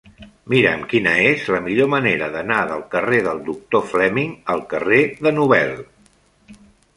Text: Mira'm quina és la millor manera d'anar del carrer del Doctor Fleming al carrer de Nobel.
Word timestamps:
Mira'm 0.51 0.79
quina 0.93 1.11
és 1.33 1.43
la 1.55 1.59
millor 1.65 1.89
manera 1.93 2.29
d'anar 2.35 2.57
del 2.71 2.81
carrer 2.95 3.19
del 3.27 3.43
Doctor 3.51 3.85
Fleming 3.91 4.33
al 4.55 4.65
carrer 4.73 5.05
de 5.29 5.35
Nobel. 5.39 5.77